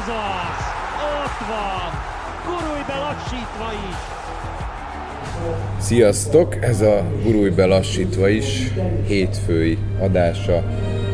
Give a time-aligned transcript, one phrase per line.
[0.00, 0.64] Ez az!
[1.22, 1.90] Ott van!
[2.46, 3.96] Gurulj be lassítva is!
[5.78, 6.64] Sziasztok!
[6.64, 8.72] Ez a Gurulj be lassítva is
[9.06, 10.62] hétfői adása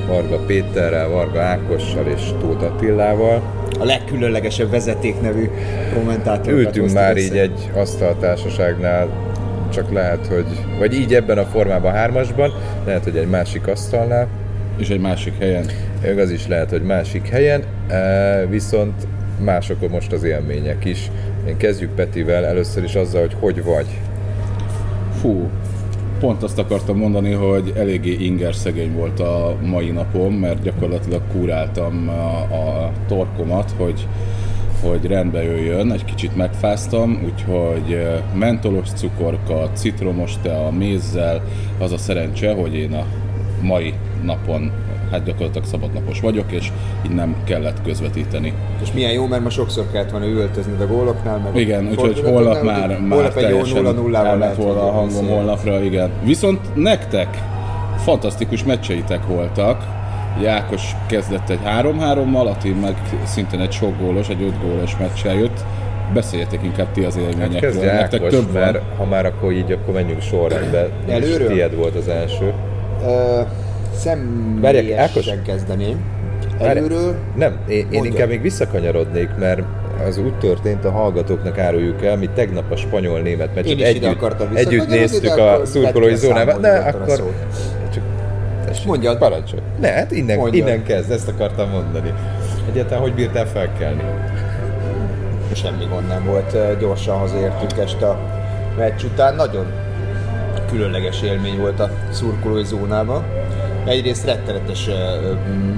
[0.07, 3.43] Varga Péterrel, Varga Ákossal és Tóth Attillával.
[3.79, 5.51] A legkülönlegesebb vezeték nevű
[5.95, 6.53] kommentátor.
[6.53, 9.09] Ültünk már így egy asztaltársaságnál,
[9.73, 12.53] csak lehet, hogy, vagy így ebben a formában hármasban,
[12.85, 14.29] lehet, hogy egy másik asztalnál,
[14.77, 15.67] És egy másik helyen.
[16.03, 19.07] Még az is lehet, hogy másik helyen, e, viszont
[19.45, 21.11] mások most az élmények is.
[21.49, 23.87] Én kezdjük Petivel először is azzal, hogy hogy vagy.
[25.21, 25.51] Fú,
[26.21, 32.09] pont azt akartam mondani, hogy eléggé inger szegény volt a mai napom, mert gyakorlatilag kúráltam
[32.09, 34.07] a, a torkomat, hogy
[34.83, 41.43] hogy rendbe jöjjön, egy kicsit megfáztam, úgyhogy eh, mentolos cukorka, citromos tea, mézzel,
[41.79, 43.05] az a szerencse, hogy én a
[43.61, 44.71] mai napon
[45.11, 46.73] hát gyakorlatilag szabadnapos vagyok, és
[47.07, 48.53] így nem kellett közvetíteni.
[48.83, 52.63] És milyen jó, mert ma sokszor kellett volna üvöltözned a góloknál, meg Igen, úgyhogy holnap
[52.63, 56.11] már, már holnap egy jó teljesen 0 0 elment volna a hangom holnapra, igen.
[56.25, 57.43] Viszont nektek
[57.99, 59.85] fantasztikus meccseitek voltak.
[60.39, 62.95] Ugye Ákos kezdett egy 3-3-mal, Ati meg
[63.25, 65.65] szintén egy sok gólos, egy 5 gólos meccsel jött.
[66.15, 67.61] Beszéljetek inkább ti az élményekről.
[67.61, 68.83] Kezdje Nektek Ákos, több mert van.
[68.97, 70.89] ha már akkor így, akkor menjünk sorrendbe.
[71.09, 71.49] Előről?
[71.49, 72.53] Tied volt az első.
[73.05, 73.47] Ákos?
[73.97, 76.05] Személyesen kezdeném.
[76.59, 79.63] Előről Nem, én, én inkább még visszakanyarodnék, mert
[80.07, 84.13] az úgy történt, a hallgatóknak áruljuk el, mi tegnap a spanyol-német meccset együtt,
[84.55, 86.61] együtt néztük a szurkolói zónában.
[86.61, 87.07] Ne, akkor
[87.95, 88.03] csak
[88.67, 89.19] tessék, Mondjad.
[89.19, 89.63] Parancsolj.
[89.81, 90.67] Ne, hát innen, Mondjad.
[90.67, 92.13] innen kezd, ezt akartam mondani.
[92.71, 94.03] Egyáltalán hogy bírtál felkelni?
[95.55, 98.19] semmi gond nem volt, gyorsan hazaértünk este a
[98.77, 99.35] meccs után.
[99.35, 99.67] Nagyon
[100.71, 103.25] különleges élmény volt a szurkolói zónában.
[103.85, 104.91] Egyrészt rettenetes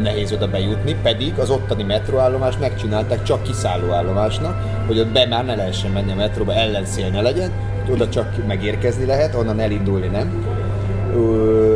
[0.03, 5.55] nehéz oda bejutni, pedig az ottani metróállomást megcsinálták csak kiszállóállomásnak, hogy ott be már ne
[5.55, 7.51] lehessen menni a metróba, ellenszél ne legyen,
[7.91, 10.57] oda csak megérkezni lehet, onnan elindulni nem.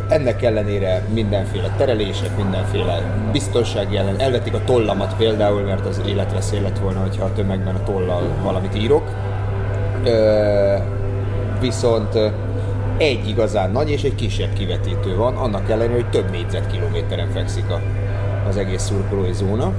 [0.09, 3.03] Ennek ellenére mindenféle terelések, mindenféle
[3.33, 7.83] biztonsági ellen, elvetik a tollamat például, mert az életveszély lett volna, hogyha a tömegben a
[7.83, 9.11] tollal valamit írok.
[11.61, 12.19] Viszont
[12.97, 17.81] egy igazán nagy és egy kisebb kivetítő van, annak ellenére, hogy több négyzetkilométeren fekszik a,
[18.49, 19.73] az egész szurkolói zóna.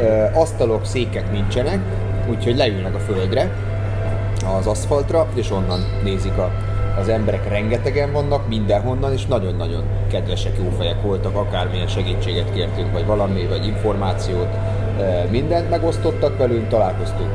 [0.00, 1.78] Ö, asztalok, székek nincsenek,
[2.30, 3.50] úgyhogy leülnek a földre,
[4.58, 6.50] az aszfaltra, és onnan nézik a,
[6.98, 7.48] az emberek.
[7.48, 13.66] Rengetegen vannak, mindenhonnan, és nagyon-nagyon kedvesek, jó fejek voltak, akármilyen segítséget kértünk, vagy valami, vagy
[13.66, 14.48] információt,
[15.30, 17.30] mindent megosztottak velünk, találkoztunk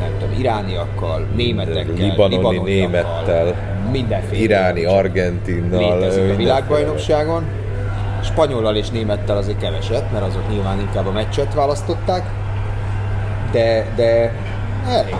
[0.00, 4.42] nem tudom, irániakkal, németekkel, Libanoni libanoniakkal, némettel, mindenféle.
[4.42, 5.98] Iráni, argentinnal.
[5.98, 7.44] létezik a világbajnokságon.
[8.22, 12.22] Spanyollal és némettel azért keveset, mert azok nyilván inkább a meccset választották,
[13.52, 14.32] de, de
[14.88, 15.14] elég,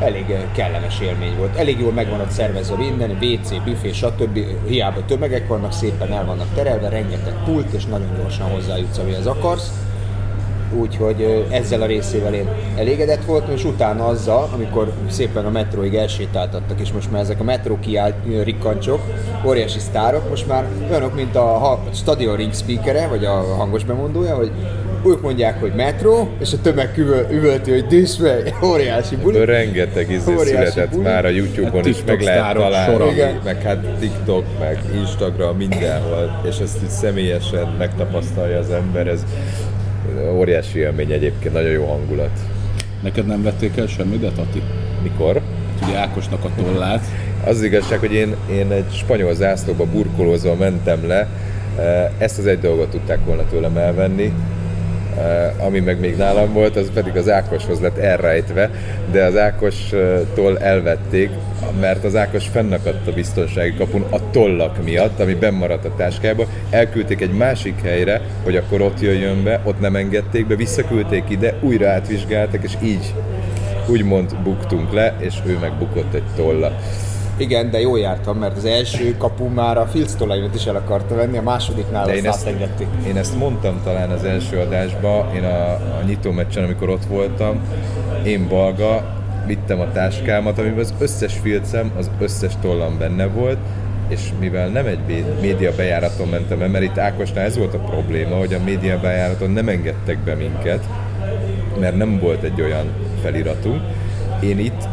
[0.00, 1.56] elég kellemes élmény volt.
[1.56, 4.38] Elég jól megvan ott szervezve minden, WC, büfé, stb.
[4.66, 9.85] Hiába tömegek vannak, szépen el vannak terelve, rengeteg pult, és nagyon gyorsan hozzájutsz, amihez akarsz.
[10.74, 16.80] Úgyhogy ezzel a részével én elégedett voltam, és utána azzal, amikor szépen a metróig elsétáltattak,
[16.80, 19.00] és most már ezek a metró kiállt rikkancsok,
[19.46, 24.50] óriási sztárok, most már olyanok, mint a stadion ring speakere, vagy a hangos bemondója, hogy
[25.06, 28.40] ők mondják, hogy metró, és a tömeg üvöl, üvölti, hogy this way,
[28.72, 29.34] óriási buli.
[29.34, 31.02] Ebből rengeteg izé született buli.
[31.02, 33.10] már a Youtube-on A is, meg lehet találni, sora.
[33.10, 33.40] Igen.
[33.44, 39.24] meg hát TikTok, meg Instagram, mindenhol, és ezt így személyesen megtapasztalja az ember, ez
[40.32, 42.38] óriási élmény egyébként, nagyon jó hangulat.
[43.02, 44.62] Neked nem vették el semmit, de Tati?
[45.02, 45.40] Mikor?
[45.82, 47.04] Ugye Ákosnak a tollát.
[47.44, 51.28] Az az igazság, hogy én, én egy spanyol zászlóba burkolózva mentem le,
[52.18, 54.32] ezt az egy dolgot tudták volna tőlem elvenni,
[55.58, 58.70] ami meg még nálam volt, az pedig az Ákoshoz lett elrejtve,
[59.10, 61.30] de az Ákostól elvették,
[61.80, 67.20] mert az Ákos fennakadt a biztonsági kapun a tollak miatt, ami bennmaradt a táskába, elküldték
[67.20, 71.88] egy másik helyre, hogy akkor ott jöjjön be, ott nem engedték be, visszaküldték ide, újra
[71.88, 73.14] átvizsgáltak, és így
[73.88, 76.76] úgymond buktunk le, és ő megbukott egy tolla.
[77.38, 81.14] Igen, de jól jártam, mert az első kapu már a Fields tollaimat is el akarta
[81.14, 82.86] venni, a másodiknál De azt én ezt, átengedték.
[83.06, 87.60] én ezt mondtam talán az első adásban, én a, a nyitó meccsen, amikor ott voltam,
[88.24, 89.14] én balga,
[89.46, 93.58] vittem a táskámat, amiben az összes filcem, az összes tollam benne volt,
[94.08, 98.36] és mivel nem egy média bejáraton mentem el, mert itt Ákosnál ez volt a probléma,
[98.36, 100.84] hogy a média bejáraton nem engedtek be minket,
[101.80, 102.86] mert nem volt egy olyan
[103.22, 103.80] feliratunk.
[104.40, 104.88] Én itt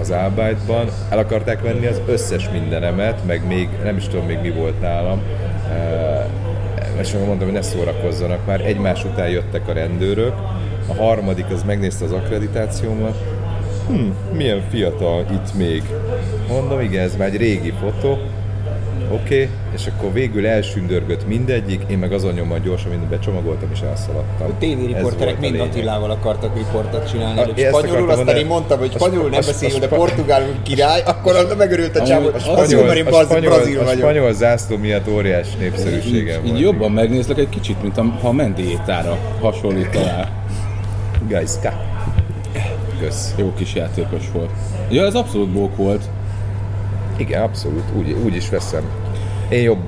[0.00, 4.50] az Albájtban el akarták venni az összes mindenemet, meg még nem is tudom még mi
[4.50, 5.22] volt nálam.
[5.70, 6.24] Eh,
[7.00, 8.60] És mondtam, hogy ne szórakozzanak már.
[8.60, 10.34] Egymás után jöttek a rendőrök,
[10.88, 13.16] A harmadik az megnézte az akkreditációmat.
[13.88, 15.82] Hm, milyen fiatal itt még.
[16.48, 18.18] Mondom, igen, ez már egy régi fotó.
[19.10, 19.48] Oké, okay.
[19.74, 24.46] és akkor végül elsündörgött mindegyik, én meg azon nyomban gyorsan mindent becsomagoltam és elszaladtam.
[24.46, 25.60] A tévé Ez riporterek volt a mind.
[25.60, 28.38] Attilával akartak riportot csinálni, A- előbb spanyolul, aztán mondani.
[28.38, 32.28] én mondtam, hogy spanyolul spa- nem a de portugálul király, akkor az megörült a csávó,
[32.34, 33.98] a spanyol, mert én brazil, spanyol, brazil a vagyok.
[34.00, 36.60] spanyol zászló miatt óriás népszerűségem Így van.
[36.60, 40.44] jobban megnézlek egy kicsit, mint a, ha a Mendiétára hasonlítanál.
[41.28, 41.72] Gajszka.
[43.00, 43.34] Kösz.
[43.36, 44.50] Jó kis játékos volt.
[44.90, 46.04] Ja, ez abszolút bók volt.
[47.16, 48.82] Igen, abszolút, úgy, úgy is veszem.
[49.48, 49.78] Én jobb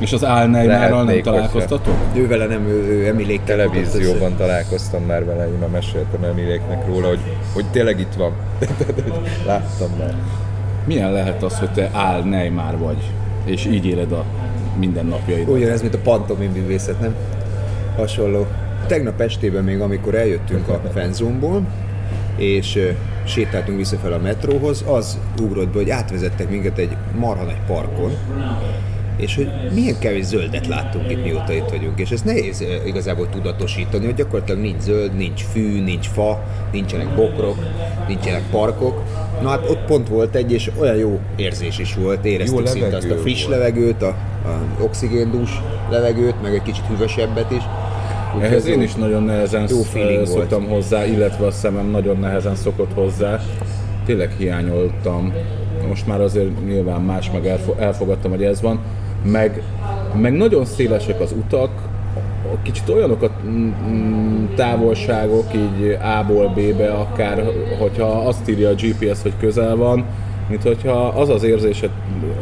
[0.00, 1.94] És az Álneymárral nem találkoztatok?
[2.14, 7.08] Ő vele nem, ő, ő Emilékkel televízióban találkoztam már vele, én már meséltem Emiléknek róla,
[7.08, 7.20] hogy,
[7.52, 8.32] hogy tényleg itt van.
[9.46, 10.14] Láttam már.
[10.84, 13.12] Milyen lehet az, hogy te Ál Neymar vagy,
[13.44, 14.24] és így éled a
[14.78, 15.54] mindennapjaidat?
[15.54, 17.14] Ugyanez, mint a pantomim művészet, nem?
[17.96, 18.46] Hasonló.
[18.86, 21.62] Tegnap estében még, amikor eljöttünk a fenzumból,
[22.36, 22.78] és
[23.24, 28.12] sétáltunk visszafel a metróhoz, az ugrott be, hogy átvezettek minket egy marha nagy parkon,
[29.16, 32.00] és hogy milyen kevés zöldet láttunk itt, mióta itt vagyunk.
[32.00, 37.56] És ez nehéz igazából tudatosítani, hogy gyakorlatilag nincs zöld, nincs fű, nincs fa, nincsenek bokrok,
[38.08, 39.02] nincsenek parkok.
[39.40, 43.10] Na hát ott pont volt egy, és olyan jó érzés is volt, éreztük szinte azt
[43.10, 43.56] a friss volt.
[43.56, 47.62] levegőt, a, a oxigéndús levegőt, meg egy kicsit hűvösebbet is.
[48.34, 50.28] Úgyhogy Ehhez ez én is nagyon nehezen jó sz- feeling volt.
[50.28, 53.40] szoktam hozzá, illetve a szemem nagyon nehezen szokott hozzá.
[54.06, 55.32] Tényleg hiányoltam.
[55.88, 58.78] Most már azért nyilván más, meg elfo- elfogadtam, hogy ez van.
[59.24, 59.62] Meg,
[60.20, 61.70] meg nagyon szélesek az utak,
[62.62, 67.44] kicsit olyanok a mm, mm, távolságok, így A-ból B-be, akár
[67.78, 70.04] hogyha azt írja a GPS, hogy közel van,
[70.48, 71.90] mint hogyha az az érzésed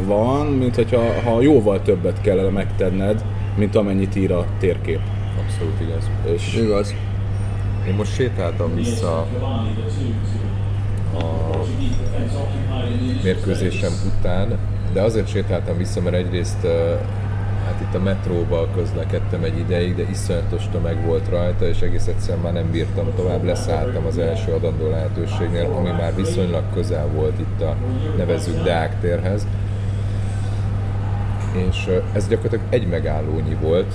[0.06, 3.24] van, mint hogyha ha jóval többet kellene megtenned,
[3.56, 5.00] mint amennyit ír a térkép.
[5.50, 6.10] Abszolút igaz.
[6.22, 6.94] És Igaz.
[7.86, 9.18] Én most sétáltam vissza
[11.14, 11.64] a
[13.22, 14.58] mérkőzésem után,
[14.92, 16.66] de azért sétáltam vissza, mert egyrészt
[17.66, 22.42] hát itt a metróba közlekedtem egy ideig, de iszonyatos tömeg volt rajta, és egész egyszerűen
[22.42, 27.60] már nem bírtam tovább, leszálltam az első adandó lehetőségnél, ami már viszonylag közel volt itt
[27.60, 27.76] a
[28.16, 29.46] nevezzük Deák térhez.
[31.52, 33.94] És ez gyakorlatilag egy megállónyi volt,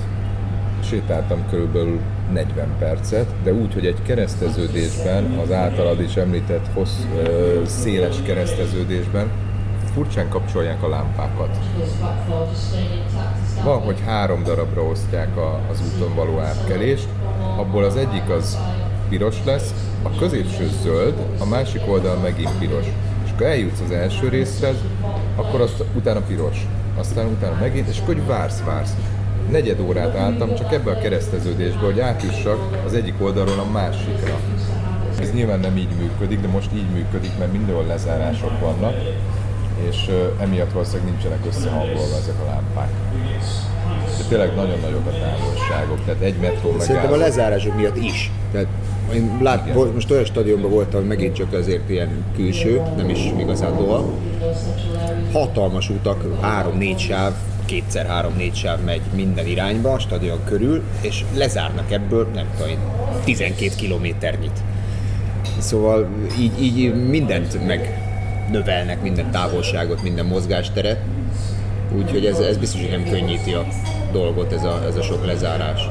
[0.88, 2.00] sétáltam körülbelül
[2.32, 9.30] 40 percet, de úgy, hogy egy kereszteződésben, az általad is említett hossz, ö, széles kereszteződésben
[9.94, 11.58] furcsán kapcsolják a lámpákat.
[13.64, 17.08] Van, hogy három darabra osztják a, az úton való átkelést,
[17.56, 18.58] abból az egyik az
[19.08, 22.86] piros lesz, a középső zöld, a másik oldal megint piros.
[23.24, 24.72] És akkor eljutsz az első részre,
[25.36, 26.66] akkor azt utána piros,
[26.98, 28.94] aztán utána megint, és akkor hogy vársz, vársz.
[29.50, 34.34] Negyed órát álltam csak ebbe a kereszteződésbe, hogy átjussak az egyik oldalról a másikra.
[35.20, 38.94] Ez nyilván nem így működik, de most így működik, mert mindenhol lezárások vannak,
[39.90, 40.10] és
[40.40, 42.88] emiatt valószínűleg nincsenek összehangolva ezek a lámpák.
[44.18, 47.16] De tényleg nagyon nagyok a távolságok, tehát egy metró Szerintem a megálló.
[47.20, 48.30] lezárások miatt is.
[48.52, 48.66] Tehát
[49.14, 53.32] én lát, volt- most olyan stadionban voltam, hogy megint csak azért ilyen külső, nem is
[53.38, 54.04] igazán doha.
[55.32, 57.32] Hatalmas utak, három-négy sáv,
[57.66, 62.78] kétszer három-négy sáv megy minden irányba a stadion körül, és lezárnak ebből, nem tudom én,
[63.24, 64.58] 12 kilométernyit.
[65.58, 66.08] Szóval
[66.38, 68.00] így, így mindent meg
[68.50, 70.98] növelnek, minden távolságot, minden mozgásteret.
[71.96, 73.66] Úgyhogy ez, ez biztos, hogy nem könnyíti a
[74.12, 75.88] dolgot, ez a, ez a sok lezárás.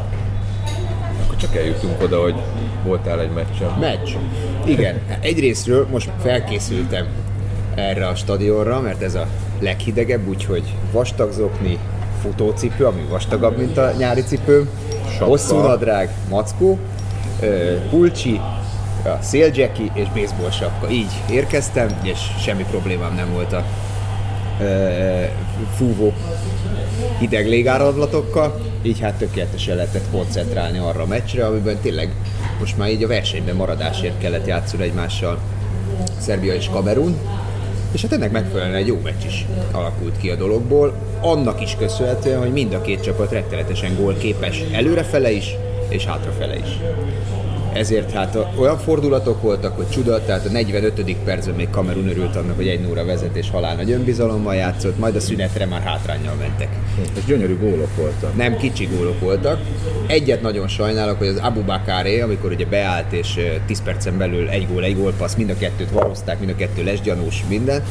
[1.24, 2.36] Akkor csak eljutunk oda, hogy
[2.84, 3.80] voltál egy meccsen.
[3.80, 4.10] Meccs.
[4.66, 5.00] Igen.
[5.20, 7.08] Egyrésztről most felkészültem
[7.76, 9.28] erre a stadionra, mert ez a
[9.60, 11.78] leghidegebb, úgyhogy vastag zokni,
[12.22, 14.70] futócipő, ami vastagabb, mint a nyári cipő,
[15.10, 15.26] Sapka.
[15.26, 16.78] hosszú nadrág, mackó,
[17.90, 18.40] pulcsi,
[19.04, 20.90] a széljacki és baseball sapka.
[20.90, 23.64] Így érkeztem, és semmi problémám nem volt a
[24.62, 25.24] ö,
[25.76, 26.14] fúvó
[27.20, 32.10] hideg légáramlatokkal, így hát tökéletesen lehetett koncentrálni arra a meccsre, amiben tényleg
[32.60, 35.40] most már így a versenyben maradásért kellett játszani egymással
[36.20, 37.18] Szerbia és Kamerun,
[37.96, 42.40] és hát ennek megfelelően egy jó meccs is alakult ki a dologból, annak is köszönhetően,
[42.40, 45.56] hogy mind a két csapat rettenetesen gólképes előrefele is,
[45.90, 46.80] és hátrafele is.
[47.76, 51.16] Ezért hát olyan fordulatok voltak, hogy csuda, tehát a 45.
[51.24, 55.16] percben még Kamerun örült annak, hogy egy nóra vezet és halál nagy önbizalommal játszott, majd
[55.16, 56.70] a szünetre már hátrányjal mentek.
[57.18, 58.36] És gyönyörű gólok voltak.
[58.36, 59.60] Nem kicsi gólok voltak.
[60.08, 64.50] Egyet nagyon sajnálok, hogy az Abu Bakáré, amikor ugye beállt és ö, 10 percen belül
[64.50, 67.84] egy gól, egy gólpassz, mind a kettőt valózták, mind a kettő lesgyanús, minden,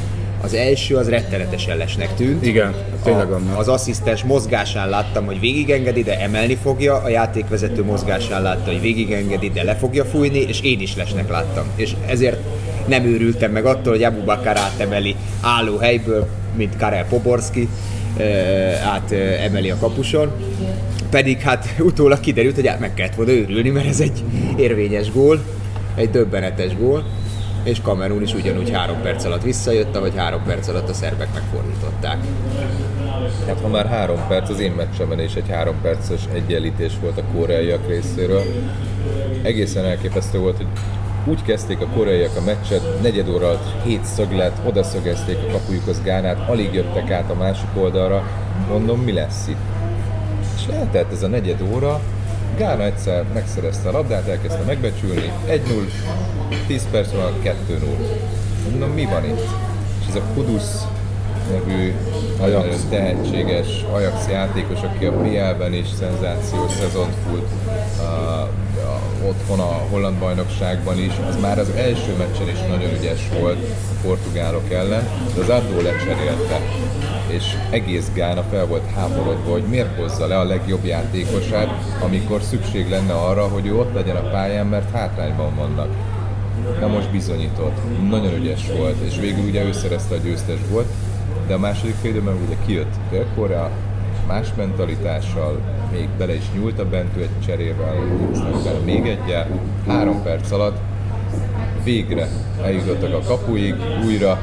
[0.45, 2.47] Az első az rettenetesen lesnek tűnt.
[2.47, 3.59] Igen, tényleg annak.
[3.59, 9.51] Az asszisztens mozgásán láttam, hogy végigengedi, de emelni fogja, a játékvezető mozgásán látta, hogy végigengedi,
[9.51, 11.65] de le fogja fújni, és én is lesnek láttam.
[11.77, 12.37] És ezért
[12.87, 17.69] nem őrültem meg attól, hogy Abu Bakar átemeli álló helyből, mint Karel Poborski,
[18.85, 20.33] átemeli a kapuson.
[21.11, 24.23] Pedig hát utólag kiderült, hogy meg kellett volna őrülni, mert ez egy
[24.57, 25.43] érvényes gól,
[25.95, 27.05] egy döbbenetes gól
[27.65, 32.19] és Kamerun is ugyanúgy három perc alatt visszajött, ahogy három perc alatt a szerbek megfordították.
[33.47, 37.25] Hát ha már három perc, az én meccsemen is egy három perces egyenlítés volt a
[37.35, 38.43] koreaiak részéről.
[39.43, 40.67] Egészen elképesztő volt, hogy
[41.27, 46.49] úgy kezdték a koreaiak a meccset, negyed óra alatt hét szöglet, odaszögezték a kapujukhoz Gánát,
[46.49, 48.23] alig jöttek át a másik oldalra,
[48.69, 49.57] mondom, mi lesz itt?
[50.57, 52.01] És lehetett ez a negyed óra,
[52.57, 55.61] Gána egyszer megszerezte a labdát, elkezdte megbecsülni, 1-0,
[56.67, 57.53] 10 perc van, 2-0.
[58.71, 59.47] Mondom, mi van itt?
[60.01, 60.87] És ez a Kudusz
[61.51, 61.95] nevű
[62.39, 67.49] nagyon tehetséges Ajax játékos, aki a PL-ben is szenzációs szezont fut,
[69.29, 73.59] otthon a holland bajnokságban is, az már az első meccsen is nagyon ügyes volt
[74.03, 76.61] portugálok ellen, de az Adó lecserélte
[77.27, 81.69] és egész Gána fel volt háborodva, hogy miért hozza le a legjobb játékosát,
[82.03, 85.89] amikor szükség lenne arra, hogy ő ott legyen a pályán, mert hátrányban vannak.
[86.81, 87.77] Na most bizonyított.
[88.09, 90.87] Nagyon ügyes volt, és végül ugye ő szerezte a győztes volt,
[91.47, 93.71] de a második fél időben ugye kijött Dél-Korea,
[94.27, 95.61] más mentalitással,
[95.93, 97.95] még bele is nyúlt a bentő egy cserével,
[98.55, 99.47] aztán még egyel,
[99.87, 100.77] három perc alatt
[101.85, 102.29] végre
[102.63, 104.39] eljutottak a kapuig, újra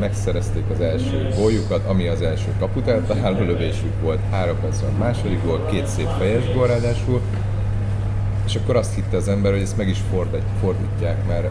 [0.00, 5.44] megszerezték az első góljukat, ami az első kaput eltaláló lövésük volt, három perc a második
[5.44, 7.20] gól, két szép fejes gól ráadásul,
[8.46, 9.98] és akkor azt hitte az ember, hogy ezt meg is
[10.60, 11.48] fordítják, mert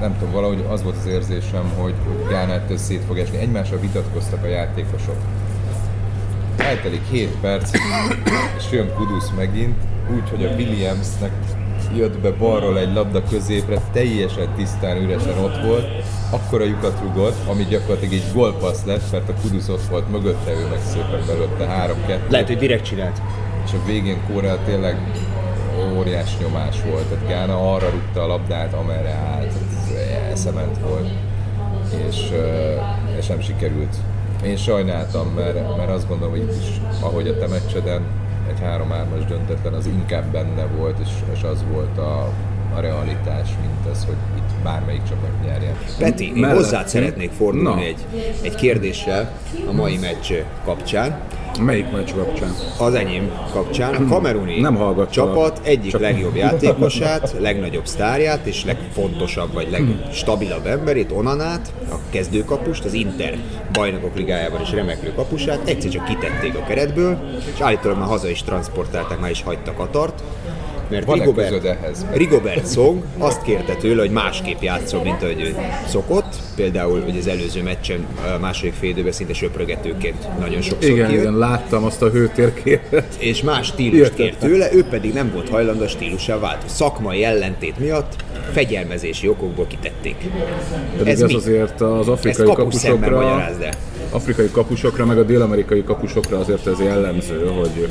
[0.00, 1.94] nem tudom, valahogy az volt az érzésem, hogy,
[2.28, 3.38] Gánától szét fog esni.
[3.38, 5.16] Egymással vitatkoztak a játékosok.
[6.56, 7.70] Eltelik 7 perc,
[8.58, 9.76] és jön Kudusz megint,
[10.14, 11.32] úgy, hogy a Williamsnek
[11.96, 15.86] jött be balról egy labda középre, teljesen tisztán üresen ott volt,
[16.30, 20.68] akkora lyukat rugott, ami gyakorlatilag egy gólpassz lett, mert a Kudusz ott volt mögötte, ő
[20.68, 22.28] meg szépen belőtte 3-2.
[22.28, 23.20] Lehet, hogy direkt csinált.
[23.64, 24.96] És a végén Korea tényleg
[25.96, 29.52] óriás nyomás volt, tehát Gána arra rúgta a labdát, amerre állt,
[30.30, 31.08] eszement volt,
[32.08, 32.32] és,
[33.18, 33.96] és nem sikerült.
[34.44, 38.02] Én sajnáltam, mert, mert azt gondolom, hogy itt is, ahogy a te meccseden,
[38.48, 42.32] egy 3-3-as döntetlen az inkább benne volt, és, és az volt a,
[42.76, 45.74] a realitás, mint az, hogy itt bármelyik csapat nyerjen.
[45.98, 48.06] Peti, én hozzád szeretnék fordulni egy,
[48.42, 49.32] egy kérdéssel
[49.68, 50.32] a mai meccs
[50.64, 51.20] kapcsán.
[51.60, 52.54] Melyik meccs kapcsán?
[52.78, 53.94] Az enyém kapcsán.
[53.94, 61.12] A kameruni Nem csapat egyik Csak- legjobb játékosát, legnagyobb sztárját és legfontosabb vagy legstabilabb emberét,
[61.12, 63.38] Onanát, a kezdőkapust, az Inter
[63.72, 67.18] bajnokok ligájában is remeklő kapusát, egyszer csak kitették a keretből,
[67.54, 70.22] és állítólag már haza is transportálták, már is hagyta Katart,
[70.90, 71.86] mert Van-e Rigobert?
[72.12, 75.56] Rigobert Song azt kérte tőle, hogy másképp játszon, mint ahogy ő
[75.88, 76.34] szokott.
[76.56, 81.22] Például hogy az előző meccsen a második fél időben szinte söprögetőként nagyon sokszor Igen, kijött
[81.22, 83.14] igen, láttam azt a hőtérképet.
[83.18, 86.68] és más stílust kért tőle, ő pedig nem volt hajlandó a stílusá változni.
[86.76, 88.12] Szakmai ellentét miatt
[88.52, 90.16] fegyelmezési okokból kitették.
[90.96, 91.34] Pedig ez, Ez mi?
[91.34, 93.48] azért az afrikai kapus kapusokra,
[94.10, 97.90] afrikai kapusokra, meg a dél-amerikai kapusokra azért ez jellemző, hogy ők,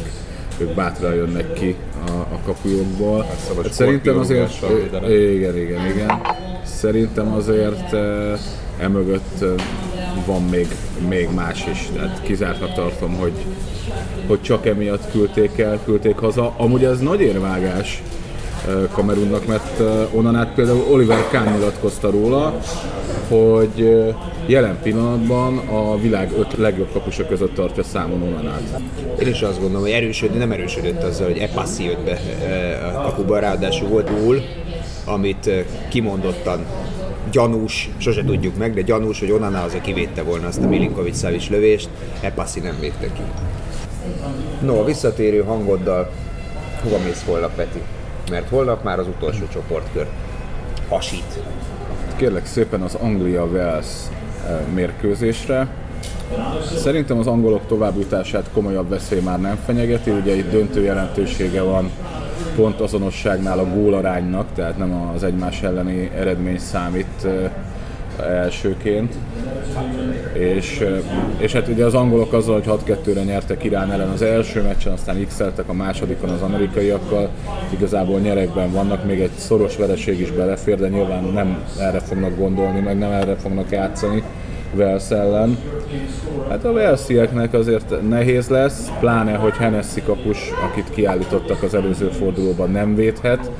[0.57, 1.75] ők bátran jönnek ki
[2.07, 3.25] a, a kapujukból.
[3.47, 4.65] szabad Hát szerintem azért,
[5.07, 6.21] igen, igen, igen.
[6.63, 8.39] Szerintem azért eh,
[8.79, 9.49] emögött eh,
[10.25, 10.67] van még,
[11.07, 13.33] még más is, tehát kizártnak tartom, hogy,
[14.27, 16.53] hogy csak emiatt küldték el, küldték haza.
[16.57, 18.03] Amúgy ez nagy érvágás
[18.91, 19.81] Kamerunnak, mert
[20.13, 22.59] onnan át például Oliver Kahn nyilatkozta róla,
[23.27, 24.03] hogy
[24.45, 28.81] jelen pillanatban a világ öt legjobb kapusa között tartja számon Onanát.
[29.19, 32.19] Én is azt gondolom, hogy erősödött, nem erősödött azzal, hogy Epassi jött be
[32.95, 34.43] a kapuba, ráadásul volt gól,
[35.05, 35.49] amit
[35.89, 36.65] kimondottan
[37.31, 41.19] gyanús, sose tudjuk meg, de gyanús, hogy Onana az, aki védte volna azt a Milinkovic
[41.19, 41.89] Savic lövést,
[42.21, 43.21] Epassi nem védte ki.
[44.65, 46.11] No, visszatérő hangoddal
[46.83, 47.81] hova mész holnap, Peti?
[48.29, 50.07] Mert holnap már az utolsó csoportkör.
[50.89, 51.39] Hasít.
[52.15, 53.85] Kérlek szépen az Anglia-Wales
[54.47, 55.67] eh, mérkőzésre.
[56.75, 61.91] Szerintem az angolok továbbjutását komolyabb veszély már nem fenyegeti, ugye itt döntő jelentősége van
[62.55, 67.51] pont azonosságnál a gólaránynak, tehát nem az egymás elleni eredmény számít, eh,
[68.17, 69.13] elsőként.
[70.33, 70.85] És,
[71.37, 75.25] és hát ugye az angolok azzal, hogy 6-2-re nyertek Irán ellen az első meccsen, aztán
[75.27, 77.29] x a másodikon az amerikaiakkal,
[77.69, 82.79] igazából nyerekben vannak, még egy szoros vereség is belefér, de nyilván nem erre fognak gondolni,
[82.79, 84.23] meg nem erre fognak játszani
[84.75, 85.57] Wales ellen.
[86.49, 92.71] Hát a Walesieknek azért nehéz lesz, pláne, hogy Hennessy kapus, akit kiállítottak az előző fordulóban
[92.71, 93.51] nem védhet,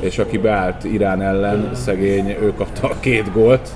[0.00, 3.68] és aki beállt Irán ellen, szegény, ő kapta a két gólt.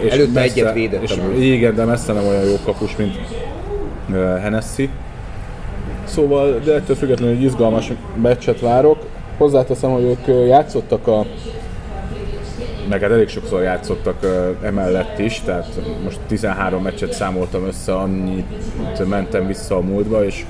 [0.00, 3.18] És Előtte messze, egyet védett és, Igen, de messze nem olyan jó kapus, mint
[4.40, 4.88] Hennessy.
[6.04, 7.92] Szóval, de ettől függetlenül egy izgalmas
[8.22, 9.06] meccset várok.
[9.38, 11.26] Hozzáteszem, hogy ők játszottak a
[12.88, 14.16] meg hát elég sokszor játszottak
[14.62, 20.44] emellett is, tehát most 13 meccset számoltam össze, annyit mentem vissza a múltba, és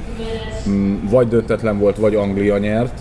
[0.67, 3.01] um, vagy döntetlen volt, vagy Anglia nyert,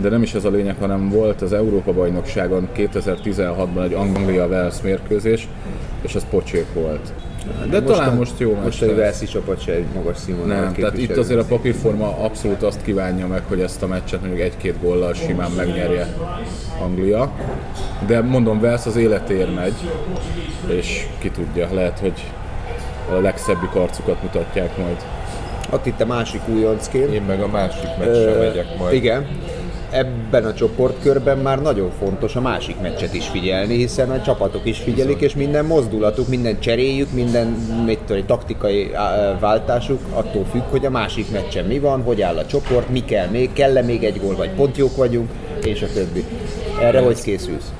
[0.00, 5.48] de nem is ez a lényeg, hanem volt az Európa-bajnokságon 2016-ban egy Anglia-Wales mérkőzés,
[6.02, 7.12] és az pocsék volt.
[7.70, 10.60] De most talán a, most jó Most a Velszi csapat se egy magas színvonal.
[10.60, 14.40] Nem, tehát itt azért a papírforma abszolút azt kívánja meg, hogy ezt a meccset mondjuk
[14.40, 16.14] egy-két góllal simán megnyerje
[16.82, 17.32] Anglia.
[18.06, 19.74] De mondom, Vels az életér megy,
[20.66, 22.24] és ki tudja, lehet, hogy
[23.10, 24.96] a legszebbik arcukat mutatják majd.
[25.70, 27.12] Ott itt a másik újoncként.
[27.12, 28.94] Én meg a másik meccsre megyek majd.
[28.94, 29.26] Igen,
[29.94, 34.78] ebben a csoportkörben már nagyon fontos a másik meccset is figyelni, hiszen a csapatok is
[34.78, 37.46] figyelik, és minden mozdulatuk, minden cseréjük, minden
[37.84, 38.90] mit tudom, taktikai
[39.40, 43.28] váltásuk attól függ, hogy a másik meccsen mi van, hogy áll a csoport, mi kell
[43.28, 45.28] még, kell-e még egy gól, vagy pont jók vagyunk,
[45.64, 46.24] és a többi.
[46.80, 47.72] Erre ez, hogy készülsz?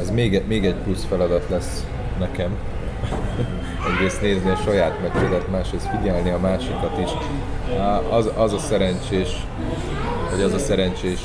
[0.00, 1.84] Ez még, még egy plusz feladat lesz
[2.18, 2.56] nekem.
[3.94, 7.10] Egyrészt nézni a saját meccsedet, másrészt figyelni a másikat is.
[8.10, 9.46] Az, az a szerencsés
[10.32, 11.20] hogy az a szerencsés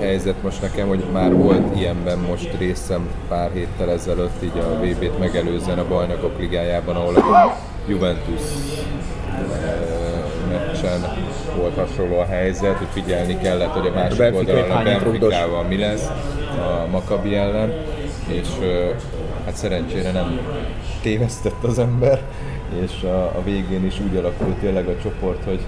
[0.00, 5.18] helyzet most nekem, hogy már volt ilyenben most részem pár héttel ezelőtt, így a VB-t
[5.18, 7.56] megelőzően a Bajnokok Ligájában, ahol a
[7.88, 8.40] Juventus
[10.48, 11.00] meccsen
[11.56, 16.06] volt hasonló a helyzet, hogy figyelni kellett, hogy a másik oldalon a Benficával mi lesz
[16.58, 17.72] a Makabi ellen,
[18.26, 18.48] és
[19.44, 20.40] hát szerencsére nem
[21.02, 22.22] tévesztett az ember,
[22.84, 25.60] és a, a végén is úgy alakult tényleg a csoport, hogy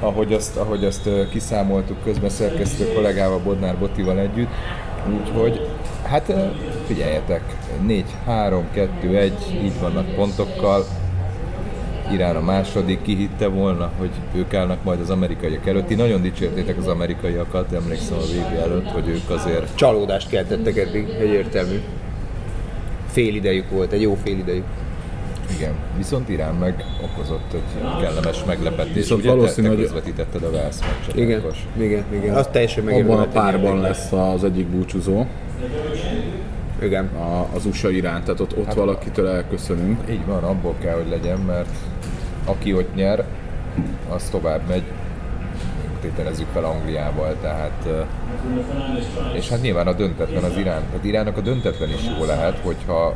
[0.00, 4.50] ahogy azt, ahogy azt kiszámoltuk közben szerkesztő kollégával, Bodnár Botival együtt.
[5.20, 5.68] Úgyhogy,
[6.02, 6.32] hát
[6.86, 7.42] figyeljetek,
[7.86, 10.84] 4, 3, 2, 1, így vannak pontokkal.
[12.12, 15.86] Irán a második, ki hitte volna, hogy ők állnak majd az amerikaiak előtt.
[15.86, 19.74] Ti nagyon dicsértétek az amerikaiakat, emlékszem a VB előtt, hogy ők azért...
[19.74, 21.80] Csalódást keltettek eddig, egyértelmű.
[23.10, 24.64] Fél idejük volt, egy jó fél idejük.
[25.54, 28.94] Igen, viszont Irán meg okozott egy kellemes meglepetés.
[28.94, 31.16] Viszont Ugye valószínű, hogy közvetítetted a Velsz meccset.
[31.16, 31.42] Igen,
[31.76, 32.34] igen, igen.
[32.34, 35.26] Az teljesen Abban a párban lesz az egyik búcsúzó.
[36.82, 37.06] Igen.
[37.06, 40.00] A, az USA iránt, tehát ott, ott hát, valakitől elköszönünk.
[40.10, 41.70] Így van, abból kell, hogy legyen, mert
[42.44, 43.24] aki ott nyer,
[44.08, 44.82] az tovább megy
[46.00, 47.88] tételezzük fel Angliával, tehát
[49.34, 53.14] és hát nyilván a döntetlen az Irán, tehát Iránnak a döntetlen is jó lehet, hogyha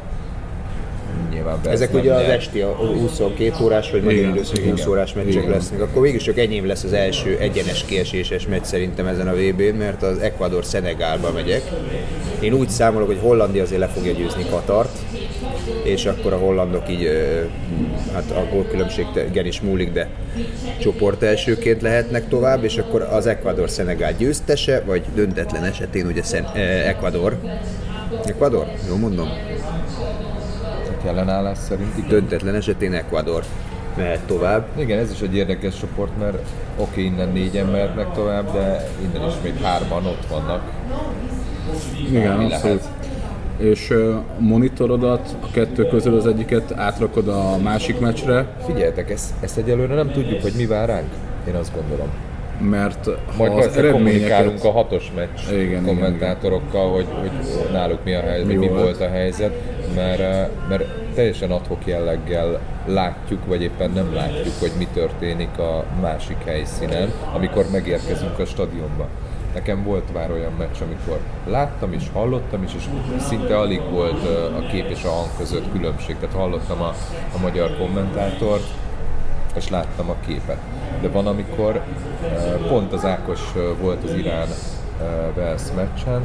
[1.32, 5.50] nyilván Ezek ugye az esti a 22 órás vagy magyar időszak 20 órás meccsek Igen.
[5.50, 5.80] lesznek.
[5.80, 9.76] Akkor végül csak enyém lesz az első egyenes kieséses meccs szerintem ezen a vb n
[9.76, 11.62] mert az Ecuador Szenegálba megyek.
[12.40, 14.98] Én úgy számolok, hogy Hollandia azért le fogja győzni Katart,
[15.84, 17.08] és akkor a hollandok így,
[18.12, 20.08] hát a gólkülönbségen is múlik, de
[20.80, 26.56] csoport elsőként lehetnek tovább, és akkor az Ecuador Szenegál győztese, vagy döntetlen esetén ugye Szen-
[26.86, 27.36] Ecuador.
[28.24, 28.66] Ecuador?
[28.88, 29.28] Jól mondom?
[31.04, 31.96] Ellenállás szerint.
[31.96, 32.08] Igen.
[32.08, 33.44] Döntetlen esetén Ecuador
[33.96, 34.66] mehet tovább.
[34.76, 36.38] Igen, ez is egy érdekes csoport, mert
[36.76, 40.62] oké, okay, innen négyen mehetnek tovább, de innen is még hárman ott vannak.
[42.08, 42.82] Igen, abszolút.
[43.58, 48.46] És a monitorodat, a kettő közül az egyiket átrakod a másik meccsre.
[48.66, 51.08] Figyeljetek, ezt, ezt egyelőre nem tudjuk, hogy mi vár ránk.
[51.48, 52.08] Én azt gondolom
[52.68, 54.64] mert ha Majd az eredményeket...
[54.64, 57.20] a hatos meccs igen, kommentátorokkal, igen, igen.
[57.20, 58.82] Hogy, hogy náluk mi a helyzet, mi, mi volt.
[58.82, 59.52] volt a helyzet,
[59.94, 65.84] mert, eh, mert teljesen adhok jelleggel látjuk, vagy éppen nem látjuk, hogy mi történik a
[66.00, 69.08] másik helyszínen, amikor megérkezünk a stadionba.
[69.54, 72.84] Nekem volt már olyan meccs, amikor láttam és hallottam is, és
[73.28, 76.16] szinte alig volt eh, a kép és a hang között különbség.
[76.20, 76.94] Tehát hallottam a,
[77.34, 78.66] a magyar kommentátort,
[79.54, 80.58] és láttam a képet.
[81.00, 83.40] De van, amikor eh, pont az Ákos
[83.80, 84.48] volt az Irán
[85.34, 86.24] Vels meccsen,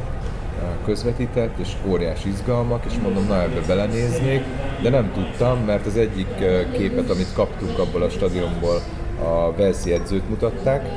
[0.84, 4.42] közvetített, és óriás izgalmak, és mondom, na ebbe belenéznék,
[4.82, 6.28] de nem tudtam, mert az egyik
[6.72, 8.80] képet, amit kaptunk abból a stadionból,
[9.22, 10.88] a Velszi edzőt mutatták,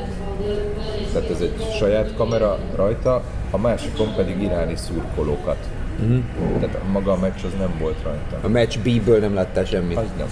[1.13, 5.57] tehát ez egy saját kamera rajta, a másikon pedig iráni szurkolókat.
[6.01, 6.59] Uh-huh.
[6.59, 8.39] Tehát maga a meccs az nem volt rajta.
[8.41, 9.97] A meccs B-ből nem láttál semmit.
[9.97, 10.27] Az nem.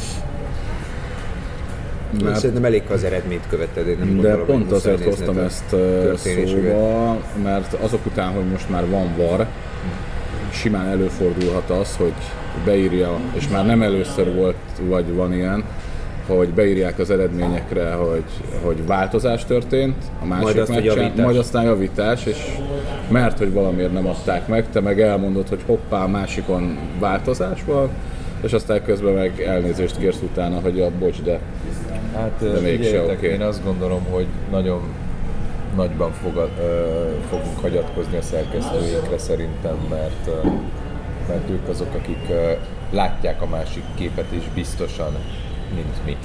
[2.23, 2.35] Mert...
[2.35, 5.75] Szerintem elég az eredményt követted, én nem De gondolom, pont azért hoztam ezt
[6.15, 9.47] szóba, mert azok után, hogy most már van VAR,
[10.51, 12.13] simán előfordulhat az, hogy
[12.65, 14.55] beírja, és már nem először volt,
[14.87, 15.63] vagy van ilyen,
[16.27, 18.23] hogy beírják az eredményekre, hogy,
[18.63, 21.25] hogy változás történt a másik Majd azt, meccsen, javítás.
[21.25, 22.37] majd aztán javítás, és
[23.09, 27.89] mert hogy valamiért nem adták meg, te meg elmondod, hogy hoppá, a másikon változás van,
[28.41, 31.39] és aztán közben meg elnézést kérsz utána, hogy a bocs, de
[32.15, 33.27] Hát De mégse oké.
[33.31, 34.81] én azt gondolom, hogy nagyon
[35.75, 40.47] nagyban fog, ö, fogunk hagyatkozni a szerkesztőinkre szerintem, mert, ö,
[41.27, 42.51] mert ők azok, akik ö,
[42.91, 45.11] látják a másik képet is biztosan,
[45.75, 46.17] mint mi.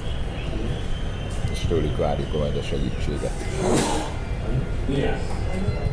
[1.53, 3.33] És tőlük várjuk majd a segítséget.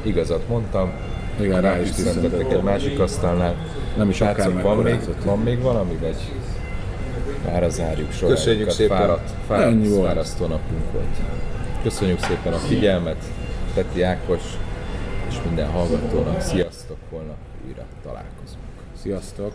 [0.04, 0.92] Igazat mondtam,
[1.40, 2.52] Igen, rá is tüsszentettek.
[2.52, 3.56] egy másik asztalnál.
[3.98, 6.16] Nem is akár van még, van még valami, vagy
[7.46, 8.44] már zárjuk soránkat.
[8.44, 8.98] Köszönjük szépen.
[8.98, 11.18] Fáradt, fáradt, fárasztó napunk volt.
[11.84, 13.24] Köszönjük szépen a figyelmet,
[13.74, 14.42] Peti Ákos,
[15.30, 16.42] és minden hallgatónak.
[16.42, 18.64] Sziasztok, holnap újra találkozunk.
[19.02, 19.52] sziasztok!